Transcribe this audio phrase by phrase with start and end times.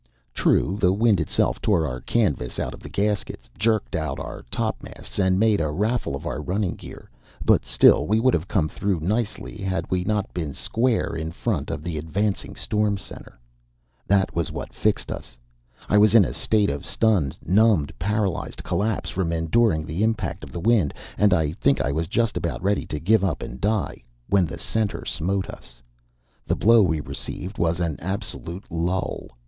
[0.33, 5.19] True, the wind itself tore our canvas out of the gaskets, jerked out our topmasts,
[5.19, 7.07] and made a raffle of our running gear,
[7.45, 11.69] but still we would have come through nicely had we not been square in front
[11.69, 13.37] of the advancing storm center.
[14.07, 15.37] That was what fixed us.
[15.87, 20.51] I was in a state of stunned, numbed, paralyzed collapse from enduring the impact of
[20.51, 24.01] the wind, and I think I was just about ready to give up and die
[24.29, 25.79] when the center smote us.
[26.47, 29.37] The blow we received was an absolute lull.